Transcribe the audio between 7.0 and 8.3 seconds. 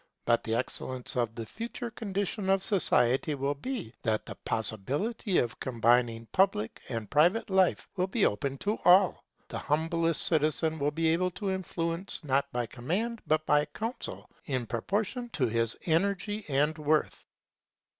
private life will be